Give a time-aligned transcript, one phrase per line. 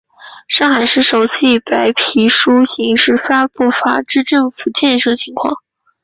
[0.47, 5.61] 上海市首次以白皮书形式发布法治政府建设情况。